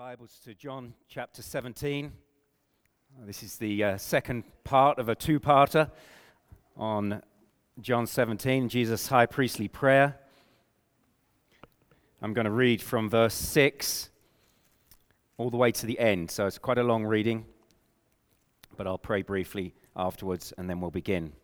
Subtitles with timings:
[0.00, 2.10] Bibles to John chapter 17.
[3.26, 5.90] This is the uh, second part of a two parter
[6.74, 7.22] on
[7.82, 10.16] John 17, Jesus' high priestly prayer.
[12.22, 14.08] I'm going to read from verse 6
[15.36, 17.44] all the way to the end, so it's quite a long reading,
[18.78, 21.34] but I'll pray briefly afterwards and then we'll begin.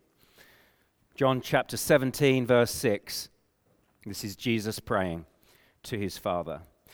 [1.13, 3.29] John chapter 17, verse 6.
[4.07, 5.27] This is Jesus praying
[5.83, 6.61] to his Father.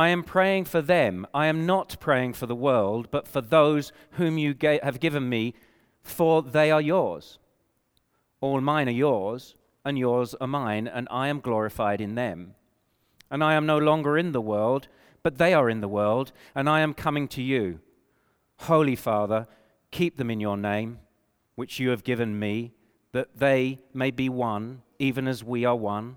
[0.00, 1.26] I am praying for them.
[1.34, 5.52] I am not praying for the world, but for those whom you have given me,
[6.02, 7.38] for they are yours.
[8.40, 12.54] All mine are yours, and yours are mine, and I am glorified in them.
[13.30, 14.88] And I am no longer in the world,
[15.22, 17.80] but they are in the world, and I am coming to you.
[18.60, 19.46] Holy Father,
[19.90, 21.00] keep them in your name,
[21.56, 22.72] which you have given me,
[23.12, 26.16] that they may be one, even as we are one.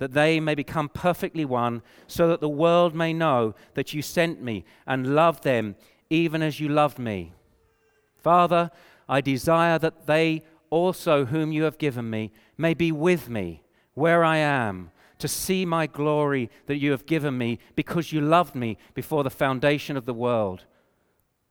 [0.00, 4.42] that they may become perfectly one, so that the world may know that you sent
[4.42, 5.76] me and loved them
[6.08, 7.34] even as you loved me.
[8.16, 8.70] Father,
[9.06, 13.62] I desire that they also, whom you have given me, may be with me
[13.92, 18.54] where I am, to see my glory that you have given me, because you loved
[18.54, 20.64] me before the foundation of the world.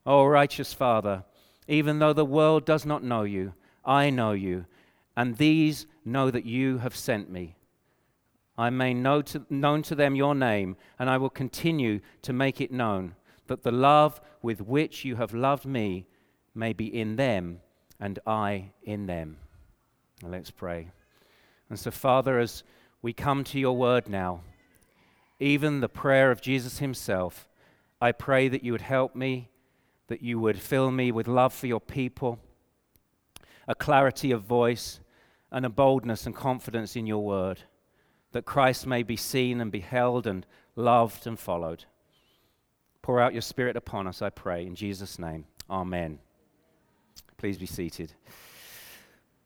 [0.08, 1.24] O righteous Father,
[1.68, 3.54] even though the world does not know you,
[3.86, 4.66] I know you,
[5.16, 7.58] and these know that you have sent me.
[8.60, 12.60] I may know to, known to them your name, and I will continue to make
[12.60, 13.16] it known,
[13.48, 16.08] that the love with which you have loved me
[16.54, 17.62] may be in them,
[18.02, 19.38] and I in them.
[20.22, 20.90] Now let's pray.
[21.70, 22.64] And so, Father, as
[23.02, 24.42] we come to your word now,
[25.40, 27.48] even the prayer of Jesus himself,
[28.02, 29.48] I pray that you would help me,
[30.08, 32.40] that you would fill me with love for your people,
[33.70, 35.00] a clarity of voice,
[35.50, 37.64] and a boldness and confidence in your word
[38.32, 40.46] that Christ may be seen and beheld and
[40.76, 41.86] loved and followed.
[43.02, 45.46] Pour out your Spirit upon us, I pray, in Jesus' name.
[45.70, 46.20] Amen.
[47.38, 48.14] Please be seated.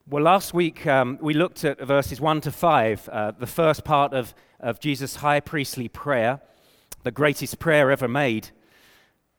[0.06, 4.12] Well, last week um, we looked at verses 1 to 5, uh, the first part
[4.12, 6.40] of, of Jesus' high priestly prayer,
[7.04, 8.50] the greatest prayer ever made.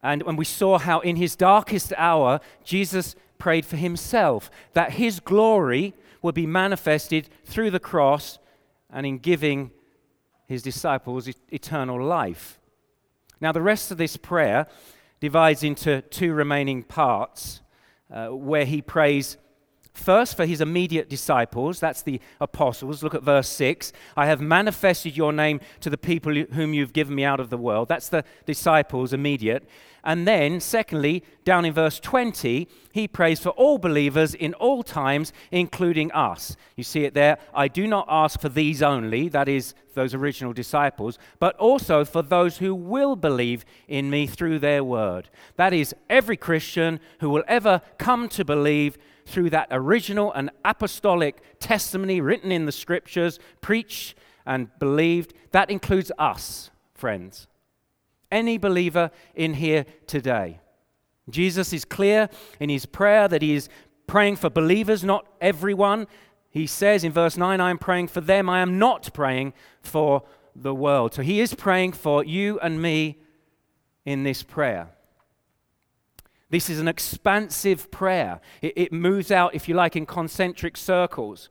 [0.02, 5.20] And when we saw how in his darkest hour, Jesus prayed for himself, that his
[5.20, 8.40] glory would be manifested through the cross
[8.96, 9.70] and in giving
[10.48, 12.60] his disciples eternal life.
[13.42, 14.68] Now, the rest of this prayer
[15.20, 17.62] divides into two remaining parts
[18.12, 19.38] uh, where he prays
[19.94, 23.04] first for his immediate disciples, that's the apostles.
[23.04, 23.92] Look at verse 6.
[24.16, 27.58] I have manifested your name to the people whom you've given me out of the
[27.58, 27.88] world.
[27.88, 29.68] That's the disciples, immediate.
[30.06, 35.34] And then, secondly, down in verse 20, he prays for all believers in all times,
[35.52, 36.56] including us.
[36.76, 37.40] You see it there.
[37.56, 42.22] I do not ask for these only, that is, those original disciples, but also for
[42.22, 45.30] those who will believe in me through their word.
[45.56, 51.42] That is, every Christian who will ever come to believe through that original and apostolic
[51.60, 54.16] testimony written in the scriptures, preached
[54.46, 55.34] and believed.
[55.52, 57.48] That includes us friends.
[58.36, 60.60] Any believer in here today.
[61.30, 62.30] Jesus is clear
[62.60, 63.70] in his prayer that he is
[64.08, 66.06] praying for believers, not everyone.
[66.50, 68.50] He says in verse 9, I am praying for them.
[68.50, 70.24] I am not praying for
[70.54, 71.14] the world.
[71.14, 73.20] So he is praying for you and me
[74.04, 74.90] in this prayer.
[76.50, 78.42] This is an expansive prayer.
[78.62, 81.48] It, it, moves out, if you like, in concentric circles.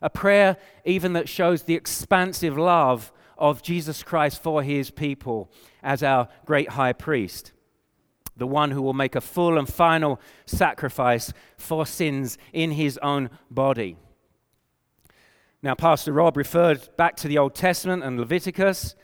[0.00, 0.56] A prayer
[0.86, 5.50] even that shows the expansive love of Jesus Christ for his people
[5.82, 7.52] as our great high priest,
[8.36, 13.30] the one who will make a full and final sacrifice for sins in his own
[13.50, 13.96] body.
[15.62, 18.94] Now, Pastor Rob referred back to the Old Testament and Leviticus.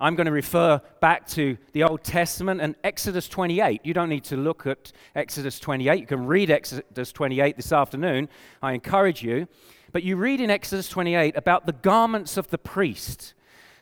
[0.00, 3.82] I'm going to refer back to the Old Testament and Exodus 28.
[3.84, 6.00] You don't need to look at Exodus 28.
[6.00, 8.28] You can read Exodus 28 this afternoon.
[8.60, 9.46] I encourage you.
[9.92, 13.34] But you read in Exodus 28 about the garments of the priest,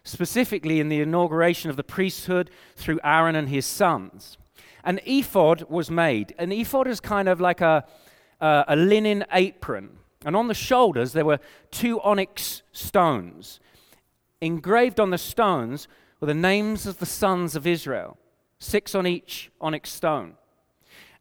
[0.04, 4.38] specifically in the inauguration of the priesthood through Aaron and his sons.
[4.84, 6.34] An ephod was made.
[6.38, 7.84] An ephod is kind of like a,
[8.40, 9.98] a, a linen apron.
[10.24, 13.60] And on the shoulders, there were two onyx stones.
[14.40, 15.88] Engraved on the stones
[16.20, 18.18] were the names of the sons of Israel,
[18.58, 20.34] six on each onyx stone.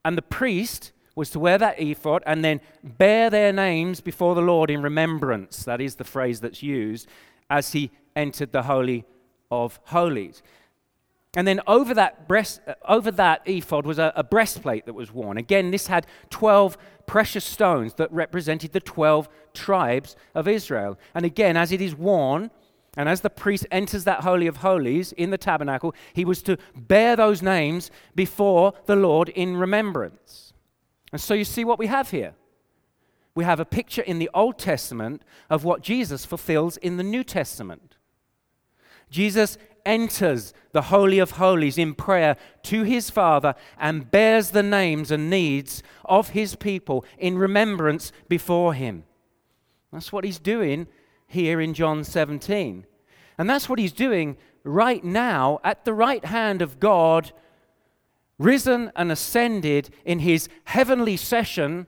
[0.03, 4.41] And the priest was to wear that ephod and then bear their names before the
[4.41, 5.63] Lord in remembrance.
[5.63, 7.07] That is the phrase that's used
[7.49, 9.05] as he entered the Holy
[9.49, 10.43] of Holies.
[11.35, 15.11] And then over that, breast, uh, over that ephod was a, a breastplate that was
[15.11, 15.37] worn.
[15.37, 20.97] Again, this had 12 precious stones that represented the 12 tribes of Israel.
[21.13, 22.49] And again, as it is worn,
[22.97, 26.57] and as the priest enters that Holy of Holies in the tabernacle, he was to
[26.75, 30.53] bear those names before the Lord in remembrance.
[31.11, 32.33] And so you see what we have here.
[33.35, 37.23] We have a picture in the Old Testament of what Jesus fulfills in the New
[37.23, 37.95] Testament.
[39.09, 45.11] Jesus enters the Holy of Holies in prayer to his Father and bears the names
[45.11, 49.03] and needs of his people in remembrance before him.
[49.91, 50.87] That's what he's doing
[51.27, 52.85] here in John 17.
[53.37, 57.31] And that's what he's doing right now at the right hand of God,
[58.37, 61.87] risen and ascended in his heavenly session,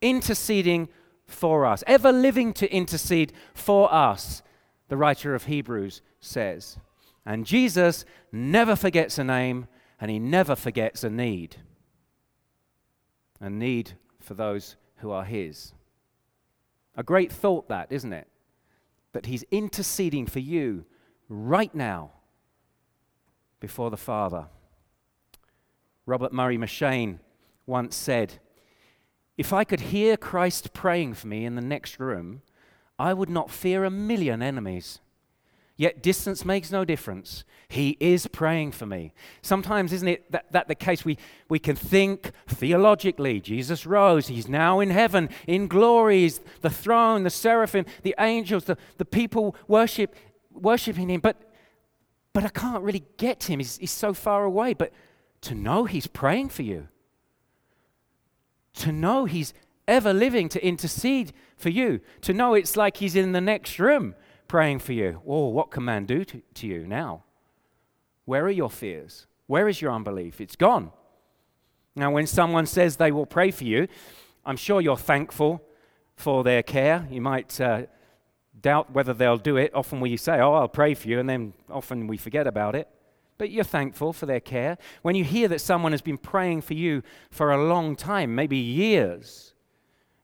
[0.00, 0.88] interceding
[1.26, 4.42] for us, ever living to intercede for us,
[4.88, 6.78] the writer of Hebrews says.
[7.24, 9.68] And Jesus never forgets a name
[10.00, 11.56] and he never forgets a need.
[13.40, 15.72] A need for those who are his.
[16.96, 18.28] A great thought, that, isn't it?
[19.12, 20.84] that He's interceding for you
[21.28, 22.12] right now
[23.60, 24.46] before the Father.
[26.06, 27.20] Robert Murray M'Cheyne
[27.66, 28.34] once said,
[29.36, 32.42] If I could hear Christ praying for me in the next room,
[32.98, 35.00] I would not fear a million enemies.
[35.76, 37.44] Yet distance makes no difference.
[37.68, 39.12] He is praying for me.
[39.40, 41.04] Sometimes, isn't it that, that the case?
[41.04, 41.16] We,
[41.48, 43.40] we can think theologically.
[43.40, 44.28] Jesus rose.
[44.28, 49.56] He's now in heaven, in glories, the throne, the seraphim, the angels, the, the people
[49.66, 50.14] worship,
[50.52, 51.20] worshiping him.
[51.20, 51.50] But,
[52.34, 53.58] but I can't really get him.
[53.58, 54.74] He's, he's so far away.
[54.74, 54.92] But
[55.40, 56.88] to know he's praying for you,
[58.74, 59.54] to know he's
[59.92, 64.14] ever living to intercede for you, to know it's like he's in the next room
[64.48, 65.20] praying for you.
[65.26, 67.22] Oh, what can man do to, to you now?
[68.24, 69.26] Where are your fears?
[69.46, 70.40] Where is your unbelief?
[70.40, 70.90] It's gone.
[71.94, 73.86] Now, when someone says they will pray for you,
[74.44, 75.62] I'm sure you're thankful
[76.16, 77.06] for their care.
[77.10, 77.82] You might uh,
[78.60, 79.74] doubt whether they'll do it.
[79.74, 82.88] Often we say, Oh, I'll pray for you, and then often we forget about it.
[83.36, 84.78] But you're thankful for their care.
[85.02, 88.56] When you hear that someone has been praying for you for a long time, maybe
[88.56, 89.52] years,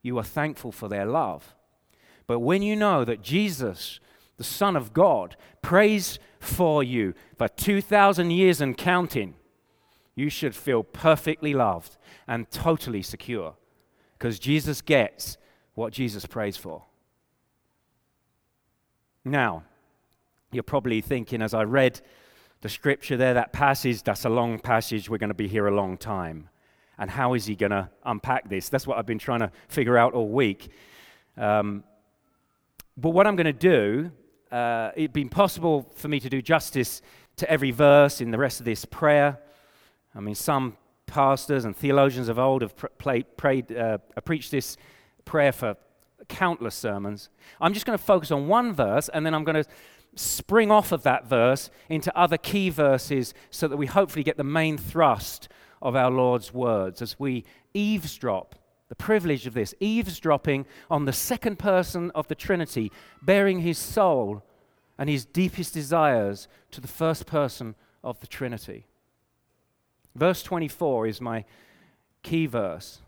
[0.08, 1.54] you are thankful for their love.
[2.26, 4.00] But when you know that Jesus
[4.38, 9.34] the Son of God, prays for you for 2,000 years and counting,
[10.14, 11.96] you should feel perfectly loved
[12.26, 13.54] and totally secure
[14.16, 15.36] because Jesus gets
[15.74, 16.84] what Jesus prays for.
[19.24, 19.64] Now,
[20.52, 22.00] you're probably thinking as I read
[22.60, 25.74] the scripture there, that passage, that's a long passage, we're going to be here a
[25.74, 26.48] long time.
[26.98, 28.68] And how is he going to unpack this?
[28.68, 30.68] That's what I've been trying to figure out all week.
[31.36, 31.84] Um,
[32.96, 34.10] but what I'm going to do
[34.50, 37.02] uh, it'd been possible for me to do justice
[37.36, 39.38] to every verse in the rest of this prayer.
[40.14, 40.76] I mean, some
[41.06, 44.76] pastors and theologians of old have pr- played, prayed, uh, preached this
[45.24, 45.76] prayer for
[46.28, 47.28] countless sermons.
[47.60, 49.68] I'm just going to focus on one verse and then I'm going to
[50.14, 54.44] spring off of that verse into other key verses so that we hopefully get the
[54.44, 55.48] main thrust
[55.80, 57.44] of our Lord's words as we
[57.74, 58.54] eavesdrop
[58.88, 62.90] the privilege of this, eavesdropping on the second person of the Trinity,
[63.22, 64.42] bearing his soul
[64.96, 68.86] and his deepest desires to the first person of the Trinity.
[70.14, 71.44] Verse 24 is my
[72.22, 73.00] key verse.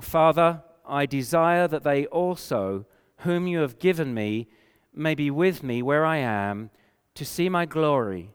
[0.00, 2.86] Father, I desire that they also,
[3.18, 4.48] whom you have given me,
[4.92, 6.70] may be with me where I am,
[7.14, 8.30] to see my glory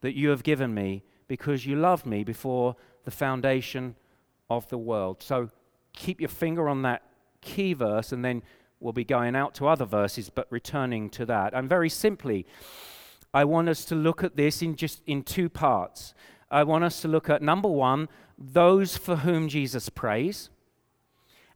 [0.00, 3.94] that you have given me, because you loved me before the foundation
[4.48, 5.22] of the world.
[5.22, 5.50] So
[5.92, 7.02] keep your finger on that
[7.40, 8.42] key verse, and then
[8.80, 11.54] we'll be going out to other verses, but returning to that.
[11.54, 12.46] And very simply,
[13.32, 16.14] I want us to look at this in just in two parts.
[16.50, 20.50] I want us to look at number one, those for whom Jesus prays,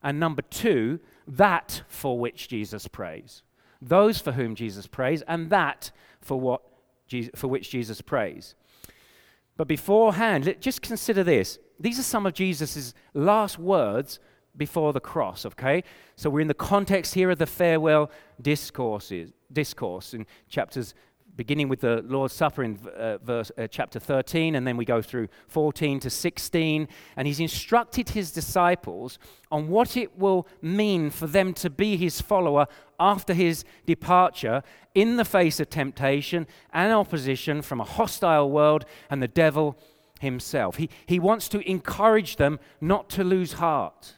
[0.03, 3.43] and number two, that for which Jesus prays.
[3.83, 6.62] Those for whom Jesus prays, and that for what
[7.35, 8.55] for which Jesus prays.
[9.61, 11.59] But beforehand, just consider this.
[11.79, 14.19] These are some of Jesus' last words
[14.57, 15.85] before the cross, okay?
[16.17, 20.95] So we're in the context here of the farewell discourses, discourse in chapters
[21.40, 25.00] beginning with the Lord's Supper in uh, verse, uh, chapter 13, and then we go
[25.00, 26.87] through 14 to 16.
[27.16, 29.18] And he's instructed his disciples
[29.50, 32.66] on what it will mean for them to be his follower
[32.99, 34.62] after his departure
[34.94, 39.78] in the face of temptation and opposition from a hostile world and the devil
[40.20, 40.76] himself.
[40.76, 44.16] He, he wants to encourage them not to lose heart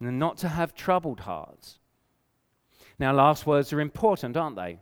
[0.00, 1.78] and not to have troubled hearts.
[2.98, 4.80] Now, last words are important, aren't they?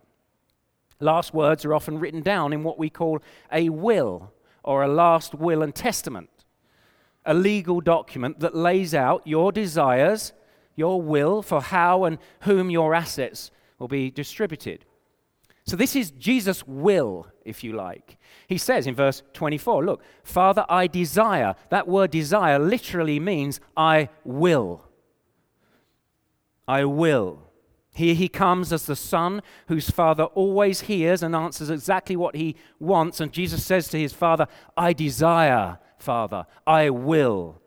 [1.03, 3.21] Last words are often written down in what we call
[3.53, 4.33] a will
[4.63, 6.31] or a last will and testament,
[7.27, 10.33] a legal document that lays out your desires,
[10.77, 14.85] your will for how and whom your assets will be distributed.
[15.65, 18.19] So, this is Jesus' will, if you like.
[18.49, 21.55] He says in verse 24, Look, Father, I desire.
[21.71, 24.89] That word desire literally means I will.
[26.67, 27.52] I will.
[27.95, 32.57] Here he comes as the son whose father always hears and answers exactly what he
[32.79, 33.21] wants.
[33.21, 34.47] And Jesus says to his father,
[34.77, 37.61] I desire, Father, I will.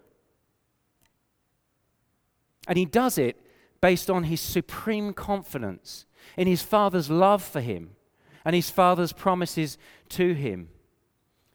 [2.67, 3.39] And he does it
[3.81, 7.91] based on his supreme confidence in his father's love for him
[8.43, 9.77] and his father's promises
[10.09, 10.69] to him.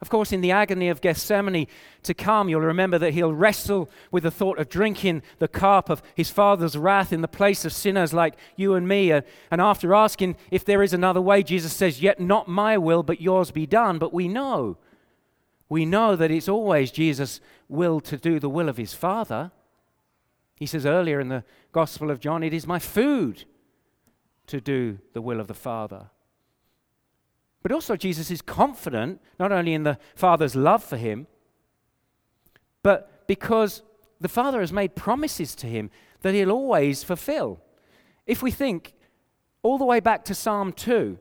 [0.00, 1.66] Of course, in the agony of Gethsemane
[2.04, 6.02] to come, you'll remember that he'll wrestle with the thought of drinking the cup of
[6.14, 9.12] his father's wrath in the place of sinners like you and me.
[9.12, 13.02] Uh, and after asking if there is another way, Jesus says, Yet not my will,
[13.02, 13.98] but yours be done.
[13.98, 14.78] But we know,
[15.68, 19.52] we know that it's always Jesus' will to do the will of his Father.
[20.56, 23.44] He says earlier in the Gospel of John, It is my food
[24.46, 26.08] to do the will of the Father.
[27.62, 31.26] But also, Jesus is confident not only in the Father's love for him,
[32.82, 33.82] but because
[34.20, 35.90] the Father has made promises to him
[36.22, 37.60] that he'll always fulfill.
[38.26, 38.94] If we think
[39.62, 41.18] all the way back to Psalm 2,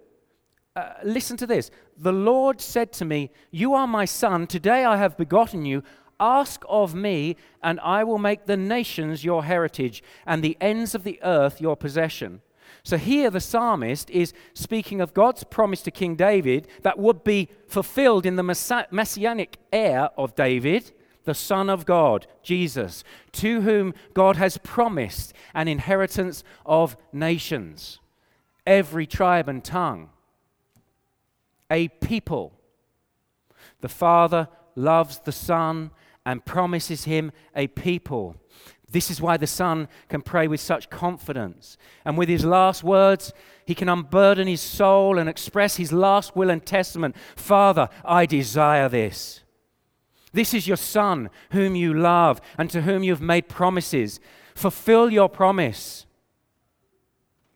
[0.75, 1.72] uh, listen to this.
[1.98, 5.84] The Lord said to me, You are my son, today I have begotten you.
[6.22, 11.03] Ask of me, and I will make the nations your heritage, and the ends of
[11.03, 12.41] the earth your possession.
[12.89, 17.50] So here the psalmist is speaking of God's promise to King David that would be
[17.67, 20.91] fulfilled in the messianic heir of David,
[21.24, 23.03] the Son of God, Jesus,
[23.34, 28.00] to whom God has promised an inheritance of nations,
[28.65, 30.10] every tribe and tongue,
[31.69, 32.60] a people.
[33.81, 35.91] The Father loves the Son
[36.25, 38.36] and promises him a people.
[38.91, 41.77] This is why the Son can pray with such confidence.
[42.05, 43.34] And with his last words,
[43.65, 48.89] he can unburden his soul and express his last will and testament Father, I desire
[48.89, 49.41] this.
[50.31, 54.19] This is your Son, whom you love and to whom you've made promises.
[54.55, 56.05] Fulfill your promise.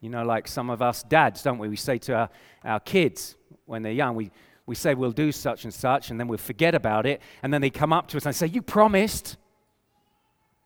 [0.02, 1.70] You know, like some of us dads, don't we?
[1.70, 2.30] We say to our,
[2.64, 3.36] our kids
[3.66, 4.32] when they're young, we,
[4.66, 7.22] we say we'll do such and such, and then we'll forget about it.
[7.42, 9.38] And then they come up to us and say, You promised.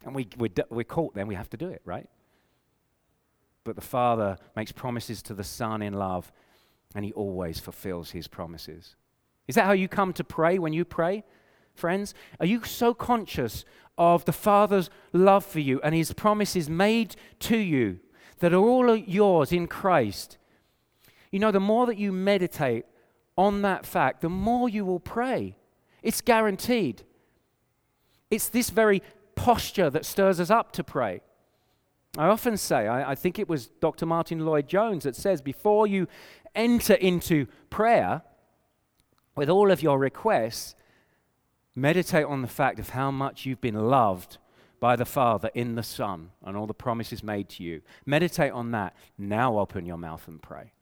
[0.06, 2.08] And we, we're, we're caught then, we have to do it, right?
[3.63, 6.32] But the Father makes promises to the Son in love,
[6.96, 8.96] and He always fulfills His promises.
[9.48, 11.24] Is that how you come to pray when you pray,
[11.74, 12.13] friends?
[12.39, 13.66] Are you so conscious
[13.98, 18.00] of the Father's love for you and His promises made to you
[18.39, 20.38] that are all yours in Christ?
[21.32, 22.86] You know, the more that you meditate
[23.38, 25.56] on that fact, the more you will pray.
[26.01, 27.04] It's guaranteed.
[28.30, 29.01] It's this very
[29.48, 31.22] posture that stirs us up to pray.
[32.18, 34.06] I often say, I, I think it was Dr.
[34.06, 36.10] Martyn Lloyd-Jones that says, before you
[36.54, 38.24] enter into prayer
[39.38, 40.75] with all of your requests,
[41.75, 44.38] meditate on the fact of how much you've been loved
[44.82, 47.82] by the Father in the Son and all the promises made to you.
[48.06, 48.98] Meditate on that.
[49.18, 50.74] Now open your mouth and pray.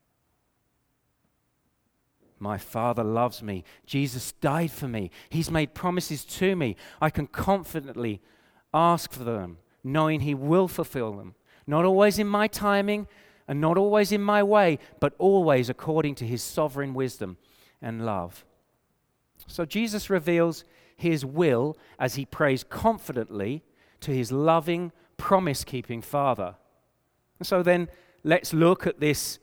[2.40, 3.64] My Father loves me.
[3.86, 5.12] Jesus died for me.
[5.30, 6.78] He's made promises to me.
[7.00, 8.24] I can confidently
[8.76, 11.34] ask for them, knowing He will fulfill them.
[11.66, 13.08] Not always in my timing
[13.48, 17.38] and not always in my way, but always according to His sovereign wisdom
[17.82, 18.46] and love.
[19.48, 20.64] So Jesus reveals
[20.98, 23.64] His will as He prays confidently
[24.02, 26.56] to His loving, promise keeping Father.
[27.42, 27.90] So then
[28.24, 29.40] let's look at this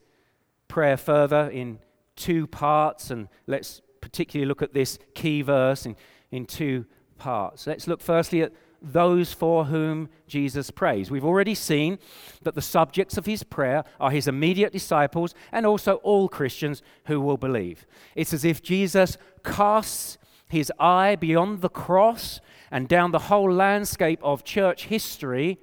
[0.69, 1.79] prayer further in
[2.17, 5.97] two parts, and let's particularly look at this key verse in,
[6.31, 6.85] in two
[7.19, 7.67] parts.
[7.67, 11.11] Let's look firstly at those for whom Jesus prays.
[11.11, 11.99] We've already seen
[12.43, 17.21] that the subjects of his prayer are his immediate disciples and also all Christians who
[17.21, 17.87] will believe.
[18.17, 24.21] It's as if Jesus casts his eye beyond the cross and down the whole landscape
[24.23, 25.59] of church history,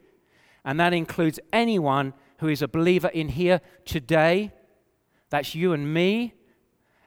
[0.63, 4.51] and that includes anyone who is a believer in here today.
[5.29, 6.33] That's you and me,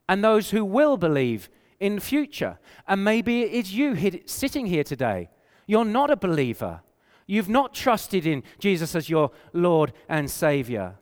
[0.08, 1.48] and those who will believe
[1.80, 2.58] in future.
[2.86, 5.30] And maybe it's you sitting here today.
[5.66, 6.82] You're not a believer.
[7.26, 10.96] You've not trusted in Jesus as your Lord and Savior.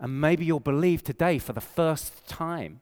[0.00, 2.80] And maybe you'll believe today for the first time.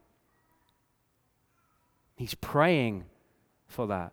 [2.16, 3.04] He's praying
[3.66, 4.12] for that.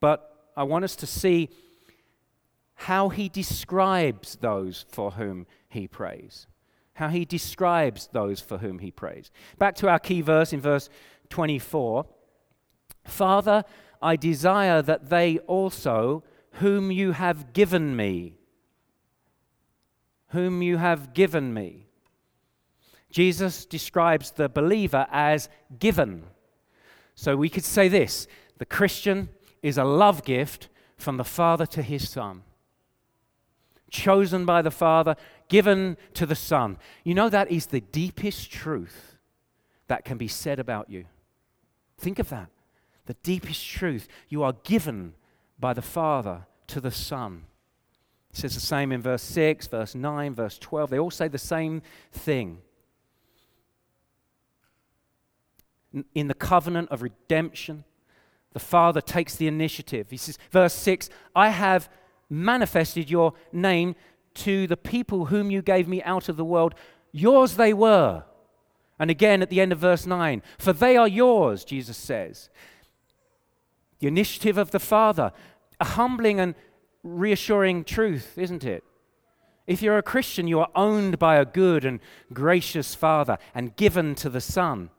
[0.00, 1.50] But I want us to see
[2.74, 6.46] how he describes those for whom he prays
[6.98, 9.30] how he describes those for whom he prays.
[9.56, 10.90] Back to our key verse in verse
[11.30, 12.06] 24
[13.04, 13.64] Father,
[14.00, 18.38] I desire that they also, whom you have given me,
[20.28, 21.86] whom you have given me.
[23.10, 26.24] Jesus describes the believer as given.
[27.14, 28.28] So we could say this
[28.58, 29.28] the Christian
[29.62, 32.42] is a love gift from the Father to his Son.
[33.90, 35.16] Chosen by the Father,
[35.48, 36.76] given to the Son.
[37.04, 39.16] You know, that is the deepest truth
[39.86, 41.06] that can be said about you.
[41.96, 42.50] Think of that.
[43.08, 44.06] The deepest truth.
[44.28, 45.14] You are given
[45.58, 47.44] by the Father to the Son.
[48.30, 50.90] It says the same in verse 6, verse 9, verse 12.
[50.90, 51.80] They all say the same
[52.12, 52.58] thing.
[56.14, 57.84] In the covenant of redemption,
[58.52, 60.10] the Father takes the initiative.
[60.10, 61.88] He says, verse 6 I have
[62.28, 63.96] manifested your name
[64.34, 66.74] to the people whom you gave me out of the world.
[67.10, 68.24] Yours they were.
[68.98, 72.50] And again at the end of verse 9, for they are yours, Jesus says.
[74.00, 75.32] The initiative of the Father,
[75.80, 76.54] a humbling and
[77.02, 78.84] reassuring truth, isn't it?
[79.66, 82.00] If you're a Christian, you are owned by a good and
[82.32, 84.90] gracious Father and given to the Son.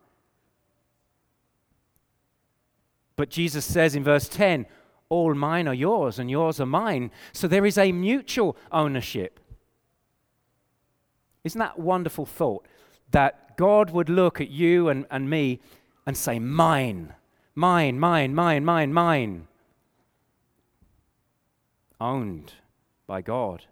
[3.16, 4.66] But Jesus says in verse 10,
[5.10, 7.10] all mine are yours and yours are mine.
[7.32, 9.40] So there is a mutual ownership.
[11.42, 12.66] Isn't that wonderful thought?
[13.10, 15.60] That God would look at you and, and me
[16.06, 17.14] and say, Mine,
[17.60, 19.46] mine, mine, mine, mine, mine.
[22.00, 22.54] Owned
[23.06, 23.64] by God,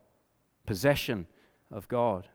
[0.67, 1.27] possession
[1.73, 2.29] of God.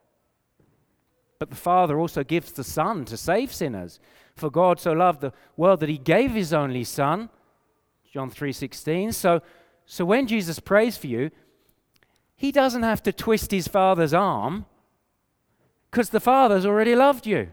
[1.38, 4.00] But the Father also gives the Son to save sinners.
[4.36, 7.30] For God so loved the world that he gave his only Son
[8.12, 9.14] John 3:16.
[9.14, 9.42] So
[9.86, 11.30] so when Jesus prays for you,
[12.36, 14.66] he doesn't have to twist his father's arm
[15.92, 17.52] because the father's already loved you.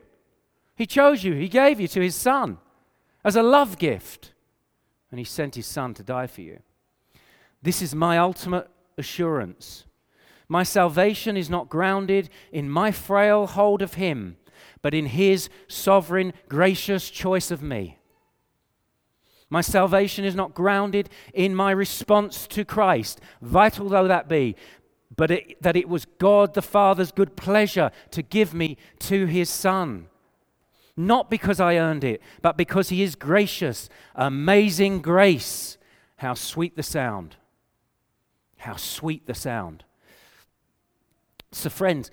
[0.74, 2.58] He chose you, he gave you to his son
[3.24, 4.33] as a love gift,
[5.11, 6.61] and he sent his son to die for you.
[7.62, 9.85] This is my ultimate assurance.
[10.48, 14.37] My salvation is not grounded in my frail hold of him,
[14.83, 17.98] but in his sovereign, gracious choice of me.
[19.48, 24.54] My salvation is not grounded in my response to Christ, vital though that be,
[25.16, 29.50] but it, that it was God the Father's good pleasure to give me to his
[29.50, 30.06] Son.
[30.96, 33.88] Not because I earned it, but because he is gracious.
[34.14, 35.79] Amazing grace.
[36.16, 37.37] How sweet the sound.
[38.59, 39.85] How sweet the sound.
[41.53, 42.11] So, friends,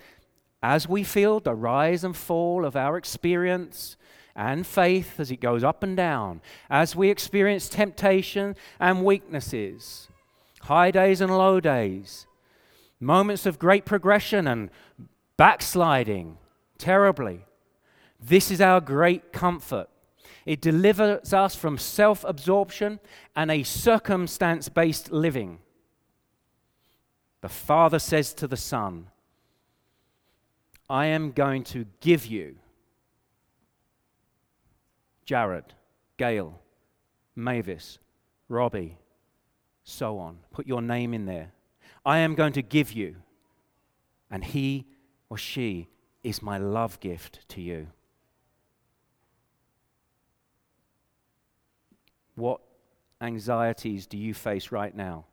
[0.62, 3.96] as we feel the rise and fall of our experience,
[4.38, 10.08] and faith as it goes up and down, as we experience temptation and weaknesses,
[10.62, 12.28] high days and low days,
[13.00, 14.70] moments of great progression and
[15.36, 16.38] backsliding
[16.78, 17.44] terribly.
[18.20, 19.88] This is our great comfort.
[20.44, 23.00] It delivers us from self absorption
[23.36, 25.58] and a circumstance based living.
[27.40, 29.08] The Father says to the Son,
[30.90, 32.56] I am going to give you
[35.24, 35.74] Jared,
[36.16, 36.58] Gail,
[37.36, 37.98] Mavis,
[38.48, 38.96] Robbie,
[39.84, 40.38] so on.
[40.50, 41.52] Put your name in there.
[42.04, 43.16] I am going to give you,
[44.30, 44.86] and he
[45.28, 45.88] or she
[46.24, 47.88] is my love gift to you.
[52.38, 52.60] What
[53.20, 55.24] anxieties do you face right now?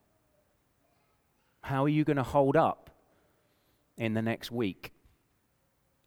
[1.61, 2.89] How are you going to hold up
[3.95, 4.91] in the next week?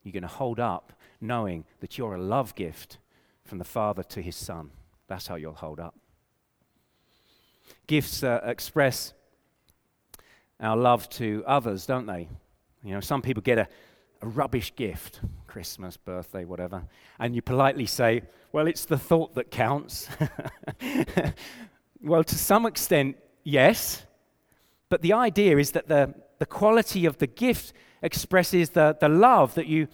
[0.03, 2.99] You're going to hold up knowing that you're a love gift
[3.45, 4.71] from the Father to His Son.
[5.07, 5.95] That's how you'll hold up.
[7.87, 9.15] Gifts uh, express
[10.59, 12.29] our love to others, don't they?
[12.83, 13.69] You know, some people get a,
[14.21, 16.85] a rubbish gift, Christmas, birthday, whatever,
[17.19, 20.09] and you politely say, Well, it's the thought that counts.
[22.03, 24.05] well, to some extent, yes,
[24.89, 29.55] but the idea is that the, the quality of the gift expresses the, the love
[29.55, 29.89] that you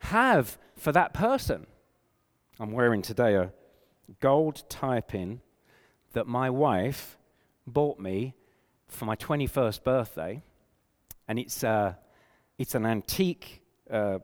[0.00, 1.66] have for that person.
[2.60, 3.52] I'm wearing today a
[4.20, 5.40] gold tie pin
[6.12, 7.16] that my wife
[7.66, 8.34] bought me
[8.88, 10.42] for my 21st birthday.
[11.26, 11.94] And it's, uh,
[12.58, 14.18] it's an antique uh,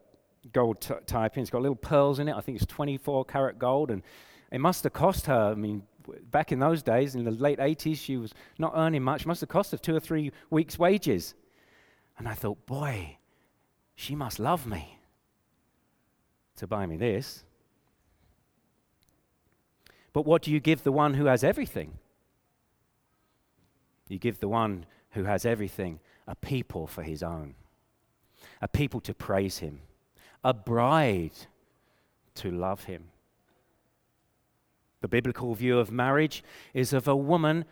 [0.52, 1.42] gold t- tie pin.
[1.42, 2.35] It's got little pearls in it.
[2.35, 3.90] I think it's 24 karat gold.
[3.90, 4.02] And
[4.50, 5.83] it must have cost her, I mean,
[6.30, 9.22] back in those days, in the late 80s, she was not earning much.
[9.22, 11.35] It must have cost her two or three weeks' wages.
[12.18, 13.18] And I thought, boy,
[13.94, 14.98] she must love me
[16.57, 17.44] to buy me this.
[20.12, 21.98] But what do you give the one who has everything?
[24.09, 27.54] You give the one who has everything a people for his own,
[28.61, 29.80] a people to praise him,
[30.44, 31.33] a bride
[32.37, 33.04] to love him.
[35.00, 37.64] The biblical view of marriage is of a woman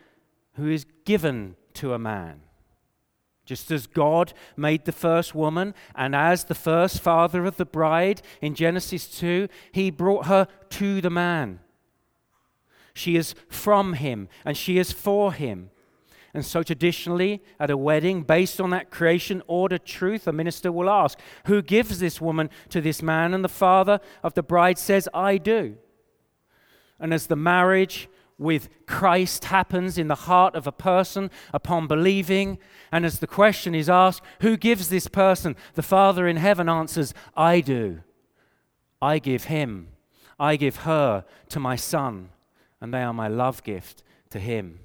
[0.53, 2.41] who is given to a man.
[3.45, 8.21] Just as God made the first woman, and as the first father of the bride
[8.41, 11.59] in Genesis 2, he brought her to the man.
[12.93, 15.71] She is from him, and she is for him.
[16.33, 20.89] And so, traditionally, at a wedding, based on that creation order truth, a minister will
[20.89, 23.35] ask, Who gives this woman to this man?
[23.35, 25.77] And the father of the bride says, I do.
[26.99, 32.57] And as the marriage with Christ happens in the heart of a person upon believing,
[32.91, 35.55] and as the question is asked, Who gives this person?
[35.75, 38.01] The Father in heaven answers, I do.
[38.99, 39.89] I give him.
[40.39, 42.29] I give her to my Son,
[42.81, 44.79] and they are my love gift to him.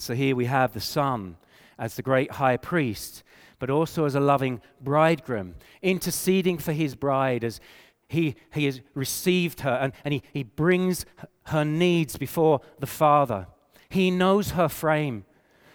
[0.00, 1.36] So here we have the Son
[1.78, 3.22] as the great high priest,
[3.58, 7.60] but also as a loving bridegroom, interceding for his bride as
[8.08, 11.04] he, he has received her and, and he, he brings
[11.46, 13.46] her needs before the Father.
[13.88, 15.24] He knows her frame.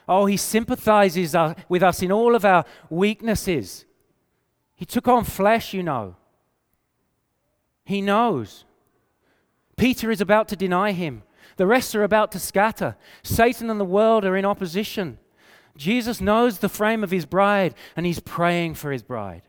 [0.08, 1.36] Oh, he sympathizes
[1.70, 3.86] with us in all of our weaknesses.
[4.76, 6.16] He took on flesh, you know.
[7.86, 8.66] He knows.
[9.78, 11.24] Peter is about to deny him.
[11.58, 12.96] The rest are about to scatter.
[13.22, 15.20] Satan and the world are in opposition.
[15.76, 19.44] Jesus knows the frame of his bride, and he's praying for his bride.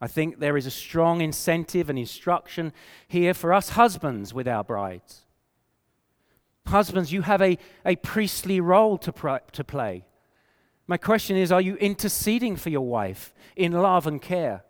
[0.00, 2.72] I think there is a strong incentive and instruction
[3.06, 5.26] here for us husbands with our brides.
[6.66, 10.04] Husbands, you have a, a priestly role to, pr- to play.
[10.86, 14.64] My question is are you interceding for your wife in love and care?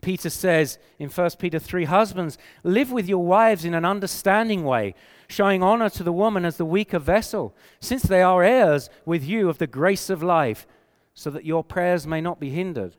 [0.00, 4.94] Peter says in 1 Peter 3 Husbands, live with your wives in an understanding way,
[5.28, 9.48] showing honor to the woman as the weaker vessel, since they are heirs with you
[9.48, 10.66] of the grace of life,
[11.14, 12.96] so that your prayers may not be hindered.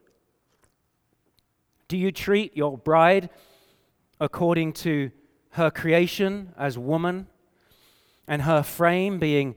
[1.87, 3.29] Do you treat your bride
[4.19, 5.11] according to
[5.51, 7.27] her creation as woman
[8.27, 9.55] and her frame being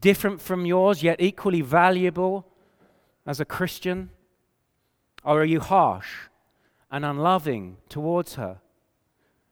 [0.00, 2.46] different from yours, yet equally valuable
[3.24, 4.10] as a Christian?
[5.24, 6.28] Or are you harsh?
[6.96, 8.58] And unloving towards her?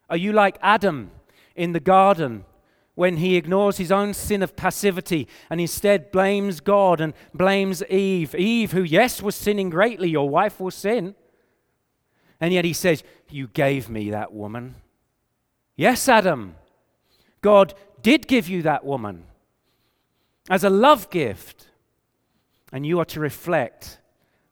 [0.09, 1.11] Are you like Adam
[1.55, 2.43] in the garden
[2.95, 8.33] when he ignores his own sin of passivity and instead blames God and blames Eve?
[8.33, 11.13] Eve, who, yes, was sinning greatly, your wife will sin.
[12.41, 14.75] And yet he says, You gave me that woman.
[15.75, 16.55] Yes, Adam,
[17.41, 19.25] God did give you that woman
[20.49, 21.67] as a love gift.
[22.71, 23.99] And you are to reflect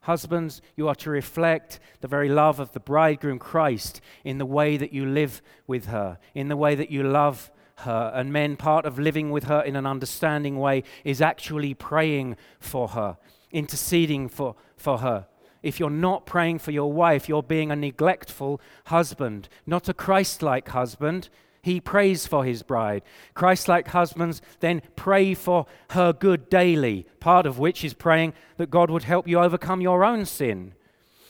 [0.04, 4.76] Husbands, you are to reflect the very love of the bridegroom Christ in the way
[4.76, 8.12] that you live with her, in the way that you love her.
[8.14, 12.88] And men, part of living with her in an understanding way is actually praying for
[12.88, 13.16] her,
[13.50, 15.26] interceding for, for her.
[15.62, 20.42] If you're not praying for your wife, you're being a neglectful husband, not a Christ
[20.42, 21.30] like husband.
[21.64, 23.00] He prays for his bride.
[23.32, 28.68] Christ like husbands then pray for her good daily, part of which is praying that
[28.68, 30.74] God would help you overcome your own sin.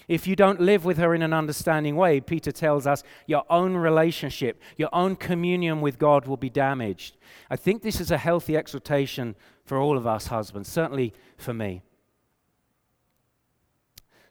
[0.08, 3.74] If you don't live with her in an understanding way, Peter tells us your own
[3.76, 7.16] relationship, your own communion with God will be damaged.
[7.48, 11.82] I think this is a healthy exhortation for all of us husbands, certainly for me.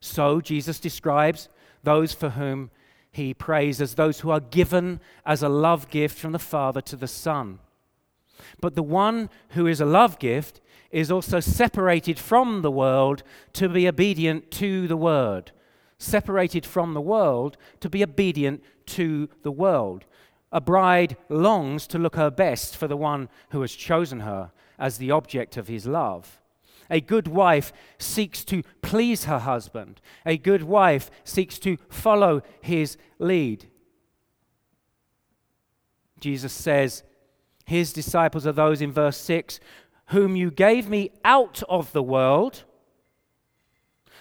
[0.01, 1.47] So, Jesus describes
[1.81, 2.71] those for whom
[3.13, 6.95] he prays as those who are given as a love gift from the Father to
[6.95, 7.59] the Son.
[8.59, 13.21] But the one who is a love gift is also separated from the world
[13.53, 15.51] to be obedient to the word.
[15.99, 20.05] Separated from the world to be obedient to the world.
[20.51, 24.97] A bride longs to look her best for the one who has chosen her as
[24.97, 26.41] the object of his love.
[26.89, 30.01] A good wife seeks to please her husband.
[30.25, 33.65] A good wife seeks to follow his lead.
[36.19, 37.03] Jesus says,
[37.65, 39.59] His disciples are those in verse 6
[40.07, 42.63] whom you gave me out of the world.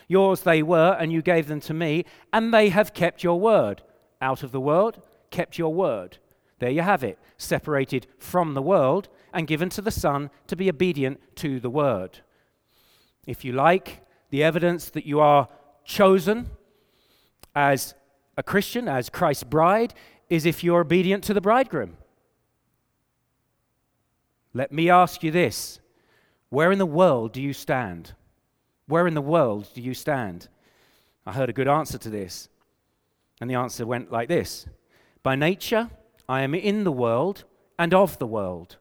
[0.09, 3.83] Yours they were, and you gave them to me, and they have kept your word.
[4.21, 6.19] Out of the world, kept your word.
[6.61, 10.69] There you have it, separated from the world and given to the Son to be
[10.69, 12.21] obedient to the word.
[13.27, 15.49] If you like, the evidence that you are
[15.85, 16.51] chosen
[17.55, 17.95] as
[18.37, 19.95] a Christian, as Christ's bride,
[20.29, 21.97] is if you're obedient to the bridegroom.
[24.55, 25.81] Let me ask you this
[26.49, 28.15] Where in the world do you stand?
[28.87, 30.49] Where in the world do you stand?
[31.25, 32.49] I heard a good answer to this.
[33.41, 34.67] And the answer went like this
[35.23, 35.91] By nature,
[36.29, 37.45] I am in the world
[37.79, 38.77] and of the world,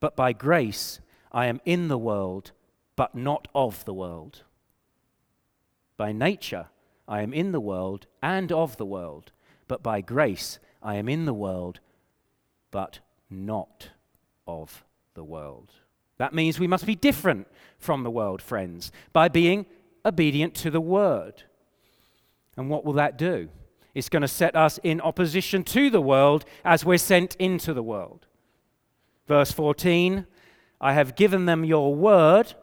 [0.00, 1.00] but by grace,
[1.32, 2.52] I am in the world,
[2.96, 4.42] but not of the world.
[5.96, 6.66] By nature,
[7.06, 9.32] I am in the world and of the world,
[9.68, 11.80] but by grace, I am in the world,
[12.70, 13.90] but not
[14.46, 15.72] of the world.
[16.18, 19.66] That means we must be different from the world, friends, by being
[20.04, 21.42] obedient to the word.
[22.56, 23.48] And what will that do?
[23.94, 27.82] It's going to set us in opposition to the world as we're sent into the
[27.82, 28.26] world.
[29.26, 30.26] Verse 14
[30.80, 32.54] I have given them your word,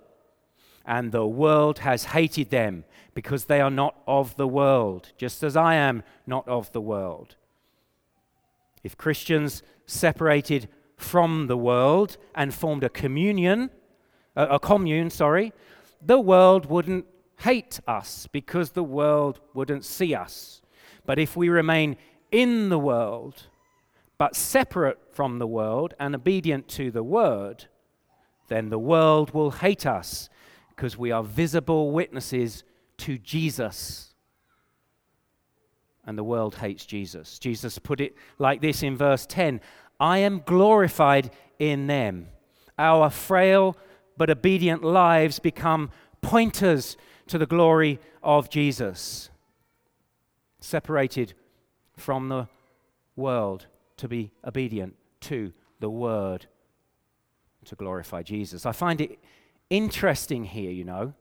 [0.85, 5.55] and the world has hated them because they are not of the world, just as
[5.55, 7.35] I am not of the world.
[8.83, 13.69] If Christians separated from the world and formed a communion,
[14.35, 15.53] a, commune, sorry,
[16.01, 17.05] the world wouldn't
[17.39, 20.61] hate us because the world wouldn't see us.
[21.05, 21.97] But if we remain
[22.31, 23.47] in the world,
[24.17, 27.65] but separate from the world and obedient to the word,
[28.47, 30.29] then the world will hate us
[30.81, 32.63] because we are visible witnesses
[32.97, 34.15] to Jesus.
[36.07, 37.37] And the world hates Jesus.
[37.37, 39.61] Jesus put it like this in verse 10
[39.99, 42.29] I am glorified in them.
[42.79, 43.77] Our frail
[44.17, 45.91] but obedient lives become
[46.21, 49.29] pointers to the glory of Jesus.
[50.61, 51.35] Separated
[51.95, 52.47] from the
[53.15, 53.67] world
[53.97, 56.47] to be obedient to the word
[57.65, 58.65] to glorify Jesus.
[58.65, 59.19] I find it
[59.71, 61.15] interesting here, you know,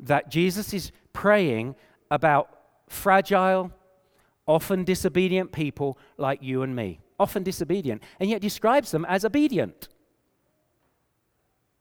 [0.00, 1.74] that Jesus is praying
[2.10, 2.50] about
[2.88, 3.72] fragile,
[4.46, 9.88] often disobedient people like you and me often disobedient, and yet describes them as obedient.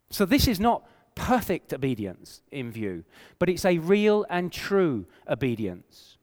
[0.10, 3.04] So this is not perfect obedience in view,
[3.40, 6.18] but it's a real and true obedience.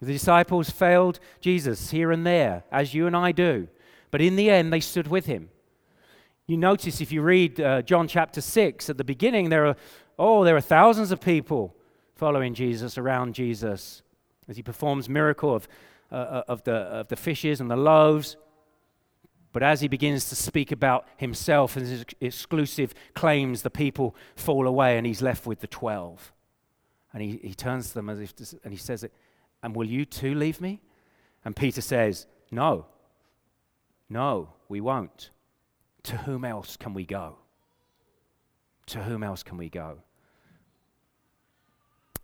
[0.00, 3.68] The disciples failed Jesus here and there, as you and I do,
[4.10, 5.48] but in the end they stood with him.
[6.46, 9.76] You notice if you read uh, John chapter 6, at the beginning there are,
[10.18, 11.74] oh, there are thousands of people
[12.14, 14.02] following Jesus, around Jesus,
[14.48, 15.68] as he performs miracle of
[16.12, 18.36] uh, uh, of, the, of the fishes and the loaves.
[19.52, 24.68] But as he begins to speak about himself and his exclusive claims, the people fall
[24.68, 26.32] away and he's left with the 12.
[27.12, 29.12] And he, he turns to them as if to, and he says, it,
[29.60, 30.80] And will you too leave me?
[31.44, 32.86] And Peter says, No,
[34.08, 35.30] no, we won't.
[36.04, 37.36] To whom else can we go?
[38.86, 39.98] To whom else can we go?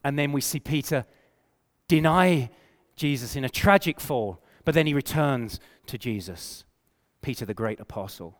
[0.05, 1.05] And then we see Peter
[1.89, 2.51] deny
[2.97, 6.65] Jesus in a tragic fall, but then he returns to Jesus,
[7.23, 8.39] Peter the great apostle.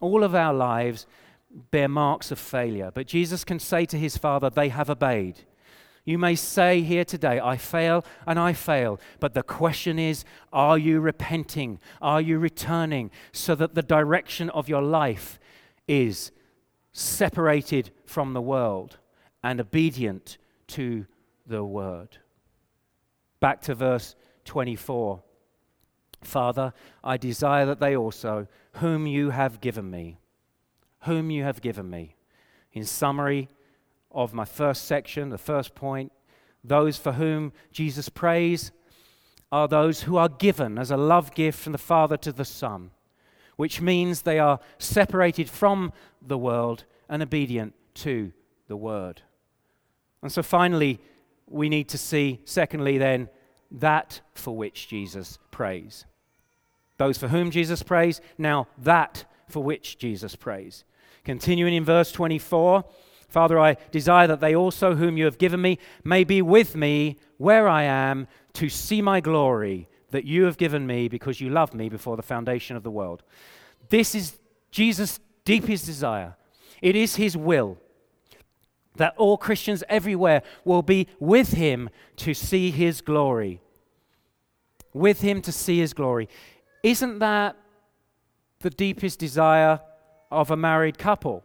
[0.00, 1.06] All of our lives
[1.70, 5.40] bear marks of failure, but Jesus can say to his Father, They have obeyed.
[6.06, 9.00] You may say here today, I fail and I fail.
[9.18, 11.80] But the question is, are you repenting?
[12.00, 15.40] Are you returning so that the direction of your life
[15.88, 16.30] is
[16.92, 18.98] separated from the world
[19.42, 20.38] and obedient
[20.68, 21.06] to
[21.44, 22.18] the word?
[23.40, 24.14] Back to verse
[24.44, 25.24] 24.
[26.22, 30.20] Father, I desire that they also, whom you have given me,
[31.00, 32.14] whom you have given me.
[32.72, 33.48] In summary
[34.16, 36.10] of my first section, the first point,
[36.64, 38.72] Those for whom Jesus prays
[39.52, 42.90] are those who are given as a love gift from the Father to the Son,
[43.54, 48.32] which means they are separated from the world and obedient to
[48.66, 49.22] the Word.
[50.22, 50.98] And so finally,
[51.46, 53.28] we need to see, secondly, then,
[53.70, 56.04] that for which Jesus prays.
[56.96, 60.84] Those for whom Jesus prays, now that for which Jesus prays.
[61.22, 62.84] Continuing in verse 24
[63.28, 67.18] Father, I desire that they also, whom you have given me, may be with me
[67.38, 71.74] where I am to see my glory that you have given me because you loved
[71.74, 73.22] me before the foundation of the world.
[73.88, 74.38] This is
[74.70, 76.36] Jesus' deepest desire.
[76.80, 77.78] It is his will
[78.96, 83.60] that all Christians everywhere will be with him to see his glory.
[84.92, 86.28] With him to see his glory.
[86.82, 87.56] Isn't that
[88.60, 89.80] the deepest desire
[90.30, 91.44] of a married couple?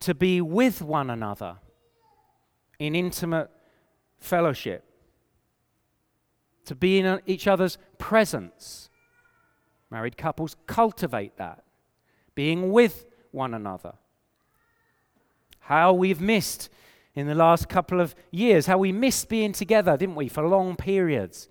[0.00, 1.56] To be with one another
[2.78, 3.50] in intimate
[4.18, 4.84] fellowship,
[6.66, 8.90] to be in each other's presence.
[9.90, 11.64] Married couples cultivate that,
[12.34, 13.94] being with one another.
[15.60, 16.68] How we've missed
[17.14, 20.76] in the last couple of years, how we missed being together, didn't we, for long
[20.76, 21.48] periods,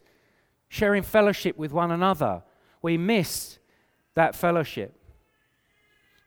[0.69, 2.43] sharing fellowship with one another.
[2.81, 3.59] We missed
[4.13, 4.93] that fellowship.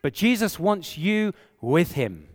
[0.03, 2.29] But Jesus wants you with Him.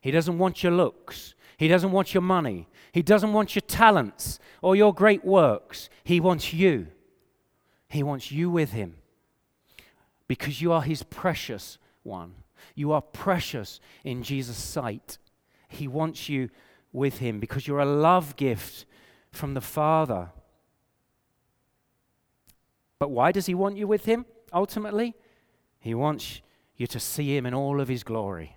[0.00, 4.38] He doesn't want your looks, He doesn't want your money, He doesn't want your talents
[4.62, 5.88] or your great works.
[6.04, 6.88] He wants you.
[7.88, 8.96] He wants you with Him
[10.26, 12.34] because you are His precious one.
[12.74, 15.18] You are precious in Jesus' sight.
[15.68, 16.50] He wants you
[16.92, 18.84] with Him because you're a love gift
[19.32, 20.30] from the Father.
[22.98, 25.14] But why does He want you with Him ultimately?
[25.80, 26.40] He wants
[26.78, 28.56] you to see Him in all of His glory.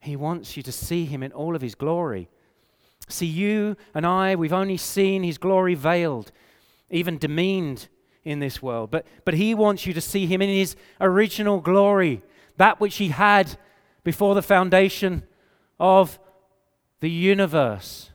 [0.00, 2.28] He wants you to see Him in all of His glory.
[3.08, 6.30] See, you and I, we've only seen His glory veiled,
[6.90, 7.88] even demeaned
[8.24, 8.90] in this world.
[8.90, 12.22] But, but He wants you to see Him in His original glory
[12.56, 13.58] that which he had
[14.04, 15.24] before the foundation
[15.78, 16.18] of
[17.00, 18.10] the universe.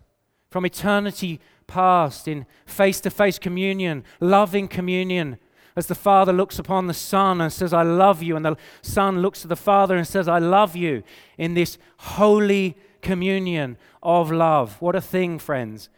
[0.49, 5.37] From eternity past, in face to face communion, loving communion,
[5.75, 9.21] as the Father looks upon the Son and says, I love you, and the Son
[9.21, 11.03] looks at the Father and says, I love you,
[11.37, 14.81] in this holy communion of love.
[14.81, 15.89] What a thing, friends.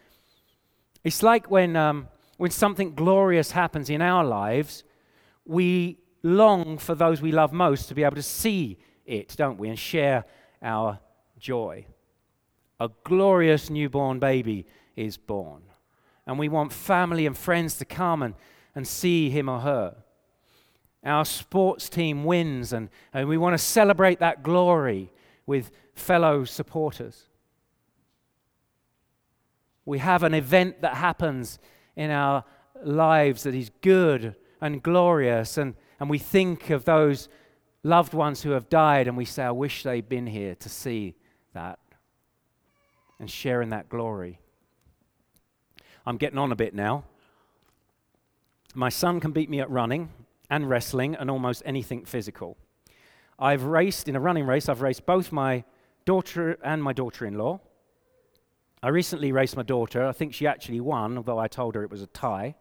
[1.04, 2.08] It's like when, um,
[2.38, 4.84] when something glorious happens in our lives,
[5.46, 9.70] we long for those we love most to be able to see it, don't we,
[9.70, 10.24] and share
[10.62, 11.00] our
[11.38, 11.86] joy.
[12.80, 15.64] A glorious newborn baby is born.
[16.26, 18.36] And we want family and friends to come and,
[18.76, 19.96] and see him or her.
[21.04, 25.12] Our sports team wins, and, and we want to celebrate that glory
[25.46, 27.28] with fellow supporters.
[29.86, 31.60] We have an event that happens
[31.96, 32.46] in our
[32.84, 37.28] lives that is good and glorious, and, and we think of those
[37.84, 41.16] loved ones who have died and we say, I wish they'd been here to see
[41.54, 41.80] that
[43.20, 44.40] and share in that glory.
[46.06, 47.04] I'm getting on a bit now.
[48.74, 50.10] My son can beat me at running
[50.50, 52.58] and wrestling and almost anything physical.
[53.38, 55.64] I've raced in a running race, I've raced both my
[56.06, 57.60] daughter and my daughter in law.
[58.82, 60.06] I recently raced my daughter.
[60.06, 62.56] I think she actually won, although I told her it was a tie.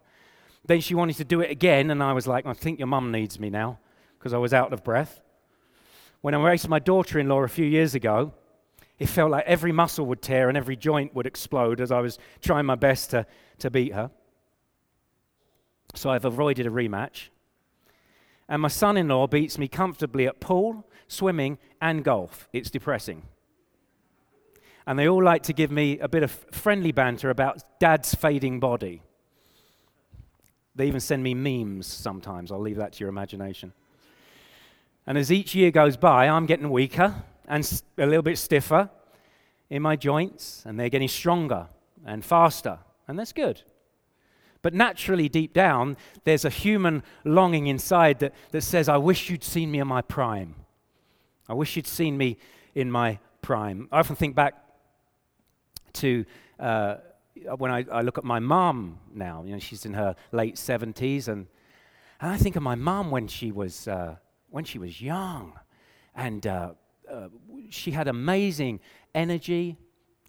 [0.65, 3.11] Then she wanted to do it again, and I was like, I think your mum
[3.11, 3.81] needs me now,
[4.19, 5.21] because I was out of breath.
[6.21, 8.33] When I raced my daughter in law a few years ago,
[9.01, 12.19] it felt like every muscle would tear and every joint would explode as I was
[12.41, 13.27] trying my best to,
[13.59, 14.11] to beat her.
[15.95, 17.29] So I've avoided a rematch.
[18.49, 22.49] And my son in law beats me comfortably at pool, swimming, and golf.
[22.53, 23.23] It's depressing.
[24.87, 28.59] And they all like to give me a bit of friendly banter about dad's fading
[28.59, 29.03] body.
[30.75, 32.51] They even send me memes sometimes.
[32.51, 33.73] I'll leave that to your imagination.
[35.07, 38.91] And as each year goes by, I'm getting weaker and a little bit stiffer
[39.69, 41.69] in my joints, and they're getting stronger
[42.05, 42.79] and faster,
[43.09, 43.63] and that's good.
[44.63, 49.45] But naturally, deep down, there's a human longing inside that, that says, I wish you'd
[49.45, 50.55] seen me in my prime.
[51.49, 52.39] I wish you'd seen me
[52.75, 53.89] in my prime.
[53.91, 54.55] I often think back
[55.95, 56.25] to
[56.61, 56.97] uh,
[57.59, 61.29] when I, I look at my mom now, you know, she's in her late 70s,
[61.29, 61.47] and,
[62.21, 64.17] and I think of my mom when she was, uh,
[64.51, 65.59] when she was young.
[66.15, 66.75] And uh,
[67.11, 67.29] uh,
[67.71, 68.81] she had amazing
[69.15, 69.77] energy,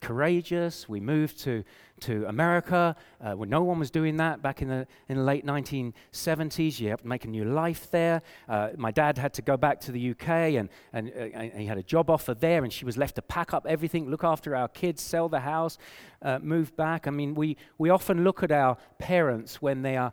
[0.04, 0.88] courageous.
[0.90, 1.64] We moved to,
[2.02, 5.46] to America uh, when no one was doing that back in the, in the late
[5.46, 6.80] 1970s.
[6.80, 8.22] You have to make a new life there.
[8.48, 10.28] Uh, my dad had to go back to the UK
[10.60, 13.22] and, and, uh, and, he had a job offer there, and she was left to
[13.22, 15.78] pack up everything, look after our kids, sell the house,
[16.22, 17.08] uh, move back.
[17.08, 20.12] I mean, we, we often look at our parents when they are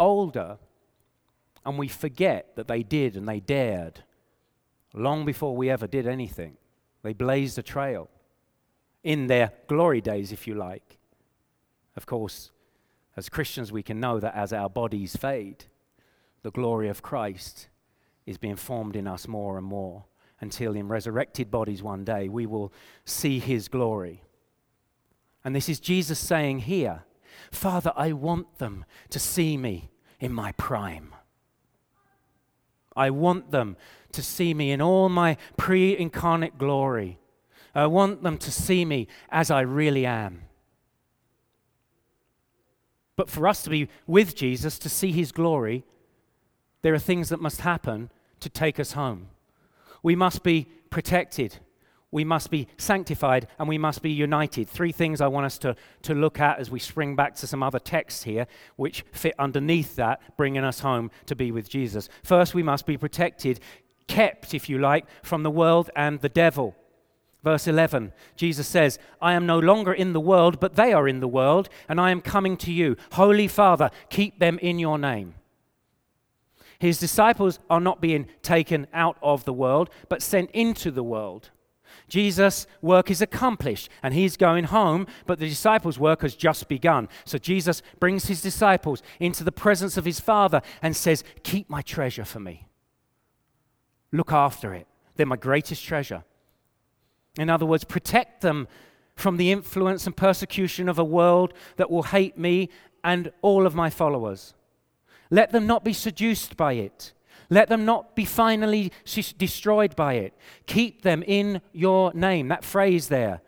[0.00, 0.58] older
[1.64, 4.02] and we forget that they did and they dared
[4.94, 6.56] long before we ever did anything.
[7.02, 8.08] They blazed a trail
[9.02, 10.98] in their glory days, if you like.
[11.96, 12.50] Of course,
[13.16, 15.64] as Christians, we can know that as our bodies fade,
[16.42, 17.68] the glory of Christ
[18.26, 20.04] is being formed in us more and more
[20.40, 22.72] until in resurrected bodies one day we will
[23.04, 24.22] see his glory.
[25.44, 27.04] And this is Jesus saying here,
[27.50, 29.90] Father, I want them to see me
[30.20, 31.14] in my prime.
[32.94, 33.76] I want them
[34.12, 37.18] to see me in all my pre incarnate glory.
[37.74, 40.42] I want them to see me as I really am.
[43.16, 45.84] But for us to be with Jesus, to see his glory,
[46.82, 48.10] there are things that must happen
[48.40, 49.28] to take us home.
[50.02, 51.58] We must be protected
[52.10, 54.68] we must be sanctified and we must be united.
[54.68, 57.62] Three things I want us to, to look at as we spring back to some
[57.62, 58.46] other texts here,
[58.76, 62.08] which fit underneath that, bringing us home to be with Jesus.
[62.22, 63.60] First, we must be protected,
[64.06, 66.74] kept, if you like, from the world and the devil.
[67.44, 71.20] Verse 11, Jesus says, I am no longer in the world, but they are in
[71.20, 72.96] the world, and I am coming to you.
[73.12, 75.34] Holy Father, keep them in your name.
[76.80, 81.50] His disciples are not being taken out of the world, but sent into the world.
[82.08, 87.08] Jesus' work is accomplished and he's going home, but the disciples' work has just begun.
[87.24, 91.82] So Jesus brings his disciples into the presence of his Father and says, Keep my
[91.82, 92.66] treasure for me.
[94.12, 94.86] Look after it.
[95.16, 96.24] They're my greatest treasure.
[97.38, 98.68] In other words, protect them
[99.14, 102.68] from the influence and persecution of a world that will hate me
[103.02, 104.54] and all of my followers.
[105.30, 107.12] Let them not be seduced by it.
[107.50, 108.92] Let them not be finally
[109.38, 110.34] destroyed by it.
[110.66, 112.48] Keep them in your name.
[112.48, 113.40] That phrase there.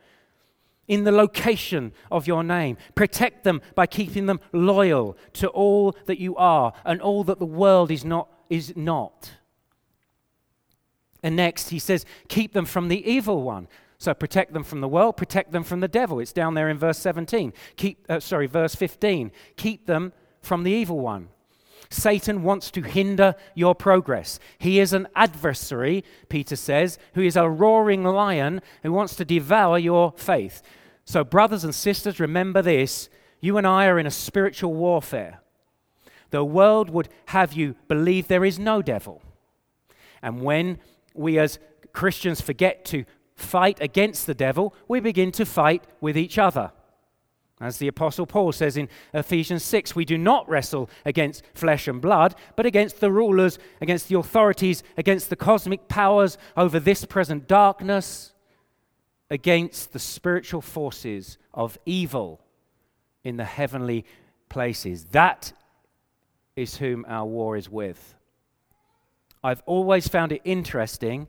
[0.89, 2.77] In the location of your name.
[2.95, 7.47] Protect them by keeping them loyal to all that you are and all that the
[7.47, 8.29] world is not.
[8.49, 9.31] Is not.
[11.23, 13.69] And next, he says, keep them from the evil one.
[13.99, 16.21] So protect them from the world, protect them from the devil.
[16.21, 17.53] It's down there in verse 17.
[17.77, 19.31] Keep, uh, sorry, verse 15.
[19.57, 21.29] Keep them from the evil one.
[21.91, 24.39] Satan wants to hinder your progress.
[24.59, 29.79] He is an adversary, Peter says, who is a roaring lion who wants to devour
[29.79, 30.63] your faith.
[31.05, 33.09] So, brothers and sisters, remember this
[33.41, 35.41] you and I are in a spiritual warfare.
[36.31, 39.23] The world would have you believe there is no devil.
[40.23, 40.79] And when
[41.15, 41.59] we as
[41.93, 43.05] Christians forget to
[43.35, 46.73] fight against the devil, we begin to fight with each other.
[47.61, 52.01] As the Apostle Paul says in Ephesians 6, we do not wrestle against flesh and
[52.01, 57.47] blood, but against the rulers, against the authorities, against the cosmic powers over this present
[57.47, 58.33] darkness,
[59.29, 62.41] against the spiritual forces of evil
[63.25, 64.07] in the heavenly
[64.49, 65.05] places.
[65.07, 65.53] That
[66.57, 68.15] is whom our war is with.
[69.43, 71.29] I've always found it interesting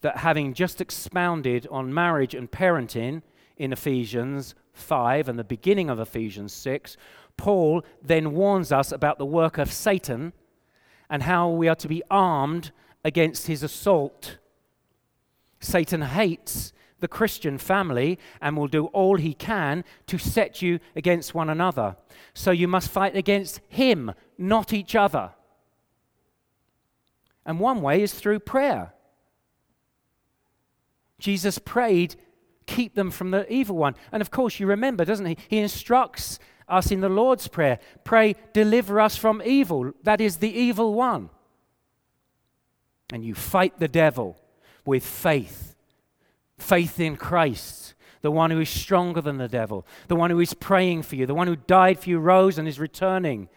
[0.00, 3.22] that having just expounded on marriage and parenting
[3.56, 6.96] in Ephesians 5 and the beginning of Ephesians 6,
[7.36, 10.32] Paul then warns us about the work of Satan
[11.10, 12.70] and how we are to be armed
[13.04, 14.38] against his assault.
[15.58, 21.34] Satan hates the Christian family and will do all he can to set you against
[21.34, 21.96] one another.
[22.34, 25.32] So you must fight against him, not each other.
[27.48, 28.92] And one way is through prayer.
[31.18, 32.14] Jesus prayed
[32.66, 33.96] keep them from the evil one.
[34.12, 35.38] And of course, you remember, doesn't he?
[35.48, 36.38] He instructs
[36.68, 39.92] us in the Lord's Prayer pray, deliver us from evil.
[40.04, 41.30] That is the evil one.
[43.10, 44.38] And you fight the devil
[44.84, 45.74] with faith
[46.58, 50.54] faith in Christ, the one who is stronger than the devil, the one who is
[50.54, 53.48] praying for you, the one who died for you, rose, and is returning.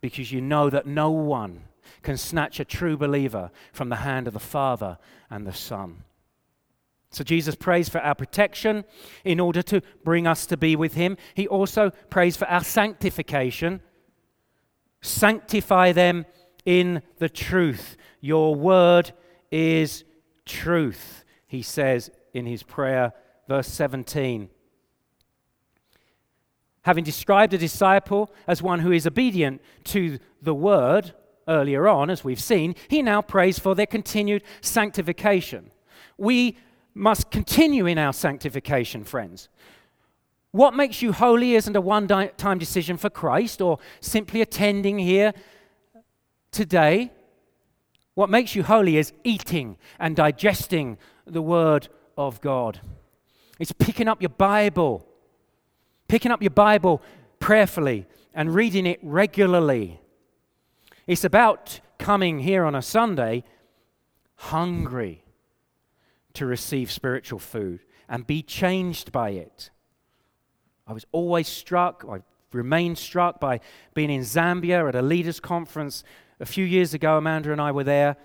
[0.00, 1.64] Because you know that no one
[2.02, 4.98] can snatch a true believer from the hand of the Father
[5.30, 6.04] and the Son.
[7.10, 8.84] So Jesus prays for our protection
[9.24, 11.16] in order to bring us to be with him.
[11.34, 13.80] He also prays for our sanctification.
[15.00, 16.26] Sanctify them
[16.66, 17.96] in the truth.
[18.20, 19.12] Your word
[19.50, 20.04] is
[20.44, 23.14] truth, he says in his prayer,
[23.48, 24.50] verse 17.
[26.82, 31.14] Having described a disciple as one who is obedient to the word
[31.48, 35.70] earlier on, as we've seen, he now prays for their continued sanctification.
[36.16, 36.56] We
[36.94, 39.48] must continue in our sanctification, friends.
[40.50, 45.32] What makes you holy isn't a one time decision for Christ or simply attending here
[46.50, 47.12] today.
[48.14, 52.80] What makes you holy is eating and digesting the Word of God.
[53.60, 55.06] It's picking up your Bible,
[56.08, 57.02] picking up your Bible
[57.38, 60.00] prayerfully and reading it regularly.
[61.08, 63.42] It's about coming here on a Sunday
[64.36, 65.24] hungry
[66.34, 67.80] to receive spiritual food
[68.10, 69.70] and be changed by it.
[70.86, 72.20] I was always struck, I
[72.52, 73.60] remained struck by
[73.94, 76.04] being in Zambia at a leaders' conference
[76.40, 77.16] a few years ago.
[77.16, 78.18] Amanda and I were there,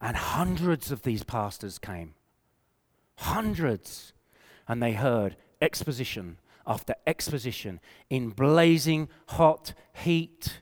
[0.00, 2.14] and hundreds of these pastors came.
[3.18, 4.12] Hundreds.
[4.66, 7.78] And they heard exposition after exposition
[8.10, 10.60] in blazing hot heat,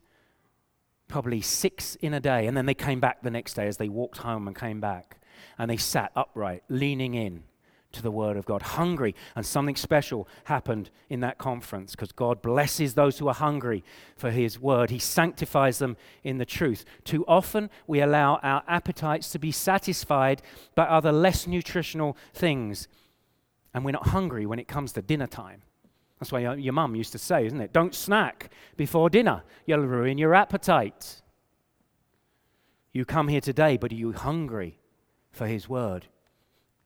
[1.12, 2.46] probably six in a day.
[2.46, 5.18] And then they came back the next day as they walked home and came back.
[5.58, 7.44] And they sat upright, leaning in
[7.92, 9.14] to the Word of God, hungry.
[9.36, 13.84] And something special happened in that conference because God blesses those who are hungry
[14.16, 14.88] for His Word.
[14.88, 16.86] He sanctifies them in the truth.
[17.04, 20.40] Too often, we allow our appetites to be satisfied
[20.74, 22.88] by other less nutritional things.
[23.74, 25.60] And we're not hungry when it comes to dinner time.
[26.22, 27.72] That's why your, your mum used to say, isn't it?
[27.72, 31.20] Don't snack before dinner, you'll ruin your appetite.
[32.92, 34.78] You come here today, but are you hungry
[35.32, 36.06] for His word?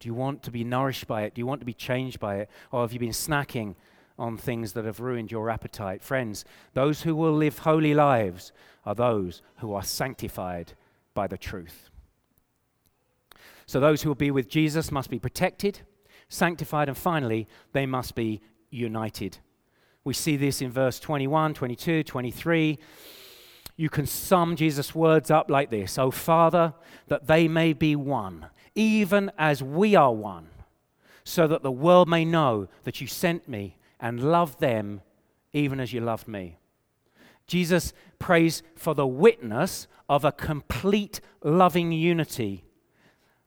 [0.01, 1.35] Do you want to be nourished by it?
[1.35, 2.51] Do you want to be changed by it?
[2.73, 3.75] Or have you been snacking
[4.19, 6.03] on things that have ruined your appetite?
[6.03, 8.53] Friends, those who will live holy lives
[8.87, 10.73] are those who are sanctified
[11.13, 11.91] by the truth.
[13.67, 15.81] So, those who will be with Jesus must be protected,
[16.31, 18.41] sanctified, and finally, they must be
[18.77, 19.39] united.
[20.05, 22.79] We see this in verse 21, 22, 23.
[23.77, 26.75] You can sum Jesus' words up like this O Father,
[27.09, 30.49] that they may be one, even as we are one,
[31.25, 35.03] so that the world may know that you sent me and loved them
[35.53, 36.59] even as you loved me.
[37.47, 42.65] Jesus prays for the witness of a complete loving unity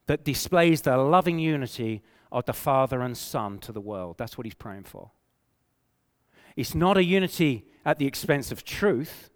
[0.08, 2.02] that displays the loving unity
[2.32, 4.18] of the Father and Son to the world.
[4.18, 5.12] That's what he's praying for.
[6.60, 9.30] It's not a unity at the expense of truth.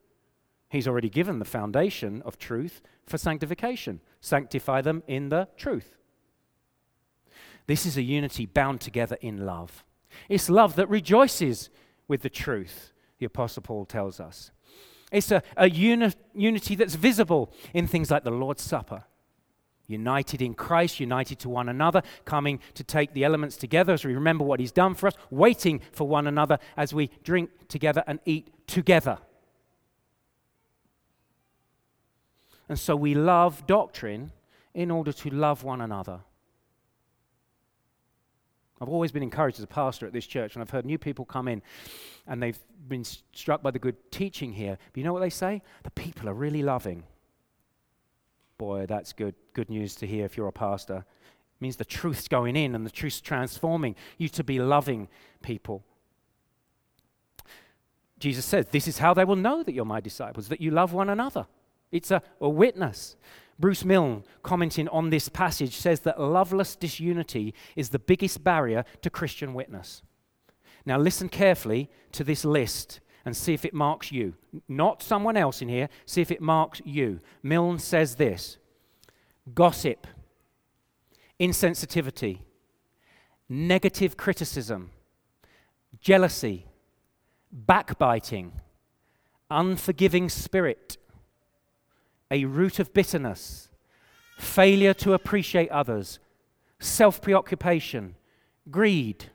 [0.67, 4.01] He's already given the foundation of truth for sanctification.
[4.19, 5.95] Sanctify them in the truth.
[7.65, 9.86] This is a unity bound together in love.
[10.28, 11.69] It's love that rejoices
[12.09, 14.51] with the truth, the Apostle Paul tells us.
[15.09, 19.05] It's a, a uni- unity that's visible in things like the Lord's Supper
[19.88, 24.13] united in Christ, united to one another, coming to take the elements together as we
[24.13, 28.19] remember what He's done for us, waiting for one another as we drink together and
[28.25, 29.17] eat together.
[32.69, 34.31] And so we love doctrine
[34.73, 36.21] in order to love one another.
[38.81, 41.23] I've always been encouraged as a pastor at this church, and I've heard new people
[41.23, 41.61] come in
[42.27, 44.77] and they've been struck by the good teaching here.
[44.91, 45.61] But you know what they say?
[45.84, 47.03] The people are really loving.
[48.57, 50.97] Boy, that's good, good news to hear if you're a pastor.
[50.97, 55.07] It means the truth's going in and the truth's transforming you to be loving
[55.41, 55.83] people.
[58.19, 60.93] Jesus says, This is how they will know that you're my disciples, that you love
[60.93, 61.47] one another.
[61.91, 63.15] It's a, a witness.
[63.59, 69.09] Bruce Milne, commenting on this passage, says that loveless disunity is the biggest barrier to
[69.09, 70.01] Christian witness.
[70.85, 74.34] Now, listen carefully to this list and see if it marks you.
[74.67, 77.19] Not someone else in here, see if it marks you.
[77.41, 78.57] Milne says this
[79.53, 80.07] gossip,
[81.39, 82.39] insensitivity,
[83.49, 84.91] negative criticism,
[85.99, 86.65] jealousy,
[87.51, 88.53] backbiting,
[89.49, 90.97] unforgiving spirit,
[92.32, 93.69] a root of bitterness,
[94.38, 96.19] failure to appreciate others,
[96.80, 98.15] self preoccupation,
[98.69, 99.30] greed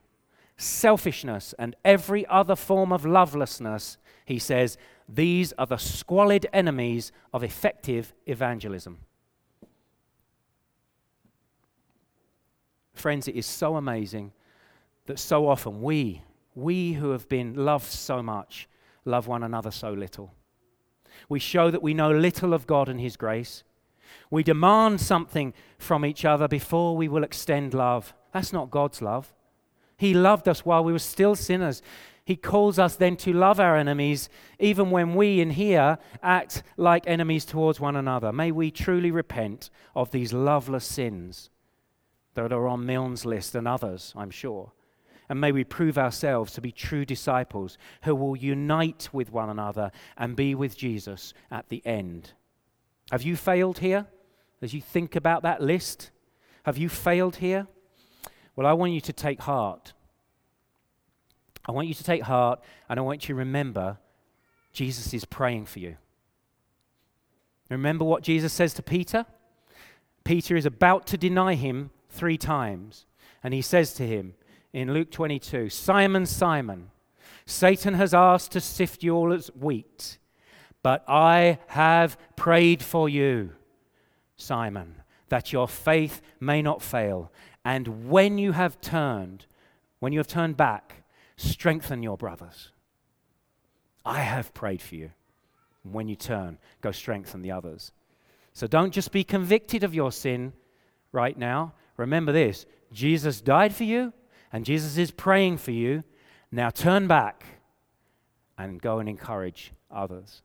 [0.59, 3.96] selfishness, and every other form of lovelessness,
[4.26, 4.76] he says,
[5.09, 8.98] these are the squalid enemies of effective evangelism.
[12.92, 14.32] Friends, it is so amazing
[15.06, 16.22] that so often we,
[16.54, 18.68] we who have been loved so much,
[19.04, 20.34] love one another so little.
[21.28, 23.62] We show that we know little of God and His grace.
[24.30, 28.12] We demand something from each other before we will extend love.
[28.32, 29.32] That's not God's love.
[29.99, 31.82] He loved us while we were still sinners.
[32.24, 34.28] He calls us then to love our enemies,
[34.59, 38.32] even when we in here act like enemies towards one another.
[38.32, 41.51] May we truly repent of these loveless sins
[42.34, 44.72] that are on Milne's list and others, I'm sure.
[45.28, 49.90] And may we prove ourselves to be true disciples who will unite with one another
[50.16, 52.32] and be with Jesus at the end.
[53.11, 54.07] Have you failed here
[54.62, 56.11] as you think about that list?
[56.64, 57.66] Have you failed here?
[58.59, 59.92] Well, I want you to take heart.
[61.64, 63.98] I want you to take heart and I want you to remember
[64.72, 65.96] Jesus is praying for you.
[67.70, 69.26] Remember what Jesus says to Peter?
[70.24, 73.06] Peter is about to deny him three times.
[73.44, 74.34] And he says to him
[74.72, 76.90] in Luke 22 Simon, Simon,
[77.46, 80.18] Satan has asked to sift you all as wheat,
[80.82, 83.52] but I have prayed for you,
[84.36, 84.96] Simon,
[85.28, 87.30] that your faith may not fail.
[87.64, 89.46] And when you have turned,
[89.98, 91.04] when you have turned back,
[91.36, 92.70] strengthen your brothers.
[94.04, 95.11] I have prayed for you.
[95.82, 97.92] When you turn, go strengthen the others.
[98.52, 100.52] So don't just be convicted of your sin
[101.12, 101.74] right now.
[101.96, 104.12] Remember this Jesus died for you,
[104.52, 106.04] and Jesus is praying for you.
[106.50, 107.44] Now turn back
[108.56, 110.42] and go and encourage others.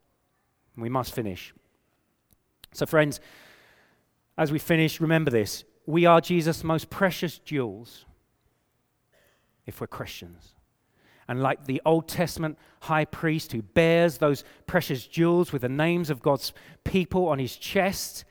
[0.76, 1.53] We must finish.
[2.74, 3.20] So, friends,
[4.38, 8.06] as we finish, remember this we are Jesus' most precious jewels
[9.66, 10.56] if we're Christians.
[11.28, 16.10] And like the Old Testament high priest who bears those precious jewels with the names
[16.10, 16.54] of God's
[16.84, 18.26] people on his chest,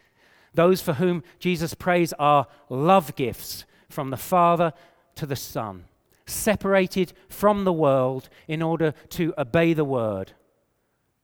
[0.54, 4.72] those for whom Jesus prays are love gifts from the Father
[5.14, 5.84] to the Son,
[6.26, 10.32] separated from the world in order to obey the word.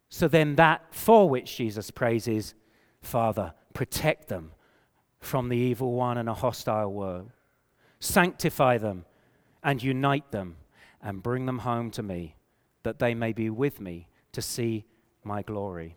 [0.09, 2.55] So then, that for which Jesus prays is
[3.03, 4.53] Father, protect them
[5.21, 7.31] from the evil one and a hostile world.
[8.01, 9.05] Sanctify them
[9.63, 10.57] and unite them
[11.03, 12.37] and bring them home to me,
[12.83, 14.85] that they may be with me to see
[15.25, 15.97] my glory.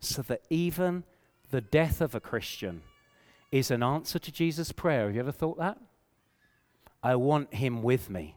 [0.00, 1.04] So that even
[1.50, 2.82] the death of a Christian
[3.52, 5.06] is an answer to Jesus' prayer.
[5.06, 5.78] Have you ever thought that?
[7.02, 8.36] I want him with me.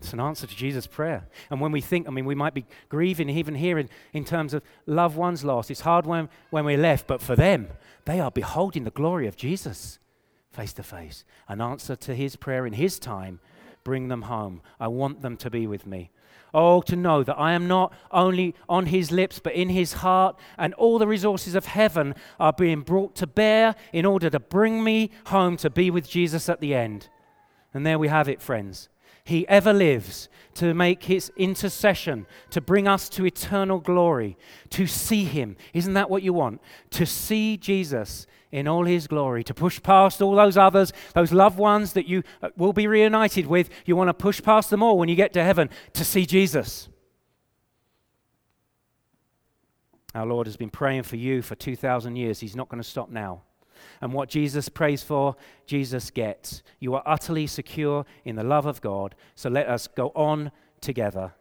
[0.00, 1.26] It's an answer to Jesus' prayer.
[1.50, 4.54] And when we think, I mean, we might be grieving even here in, in terms
[4.54, 5.70] of loved ones lost.
[5.70, 7.68] It's hard when, when we're left, but for them,
[8.06, 9.98] they are beholding the glory of Jesus
[10.52, 11.24] face to face.
[11.48, 13.40] An answer to his prayer in his time
[13.84, 14.62] bring them home.
[14.78, 16.10] I want them to be with me.
[16.54, 20.36] Oh, to know that I am not only on his lips, but in his heart,
[20.56, 24.82] and all the resources of heaven are being brought to bear in order to bring
[24.82, 27.08] me home to be with Jesus at the end.
[27.72, 28.88] And there we have it, friends.
[29.30, 34.36] He ever lives to make his intercession, to bring us to eternal glory,
[34.70, 35.56] to see him.
[35.72, 36.60] Isn't that what you want?
[36.90, 41.58] To see Jesus in all his glory, to push past all those others, those loved
[41.58, 43.70] ones that you uh, will be reunited with.
[43.86, 46.88] You want to push past them all when you get to heaven to see Jesus.
[50.12, 52.40] Our Lord has been praying for you for 2,000 years.
[52.40, 53.42] He's not going to stop now.
[54.00, 56.62] And what Jesus prays for, Jesus gets.
[56.78, 59.14] You are utterly secure in the love of God.
[59.34, 61.32] So let us go on together.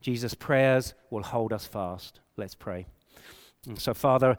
[0.00, 2.20] Jesus' prayers will hold us fast.
[2.36, 2.86] Let's pray.
[3.66, 4.38] And so, Father,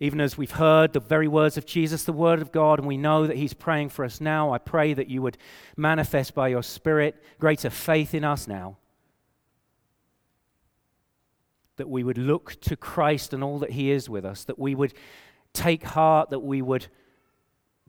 [0.00, 2.96] even as we've heard the very words of Jesus, the Word of God, and we
[2.96, 5.38] know that He's praying for us now, I pray that you would
[5.76, 8.78] manifest by your Spirit greater faith in us now.
[11.76, 14.74] That we would look to Christ and all that He is with us, that we
[14.74, 14.92] would
[15.52, 16.86] take heart, that we would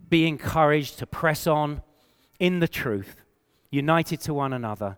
[0.09, 1.81] be encouraged to press on
[2.39, 3.23] in the truth,
[3.71, 4.97] united to one another,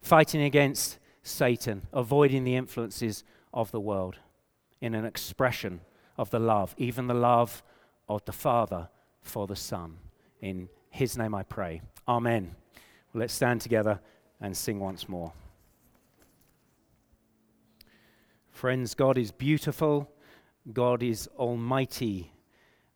[0.00, 4.16] fighting against Satan, avoiding the influences of the world
[4.80, 5.80] in an expression
[6.16, 7.62] of the love, even the love
[8.08, 8.88] of the Father
[9.20, 9.98] for the Son.
[10.40, 11.82] In His name I pray.
[12.08, 12.54] Amen.
[13.12, 14.00] Let's stand together
[14.40, 15.32] and sing once more.
[18.50, 20.10] Friends, God is beautiful,
[20.72, 22.32] God is almighty,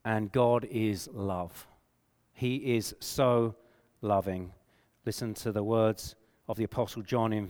[0.04, 1.66] and God is love.
[2.32, 3.54] He is so
[4.02, 4.52] loving.
[5.06, 6.14] Listen to the words
[6.48, 7.48] of the Apostle John in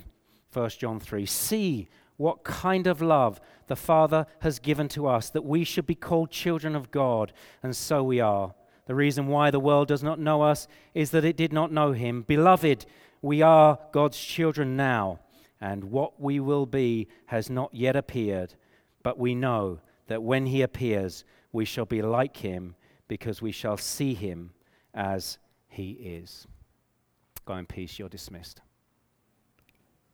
[0.52, 1.26] 1 John 3.
[1.26, 5.94] See what kind of love the Father has given to us, that we should be
[5.94, 8.54] called children of God, and so we are.
[8.86, 11.92] The reason why the world does not know us is that it did not know
[11.92, 12.22] Him.
[12.22, 12.86] Beloved,
[13.22, 15.20] we are God's children now,
[15.60, 18.54] and what we will be has not yet appeared,
[19.02, 22.74] but we know that when He appears, we shall be like Him,
[23.08, 24.52] because we shall see Him
[24.92, 25.38] as
[25.68, 26.46] He is.
[27.44, 28.60] Go in peace, you're dismissed.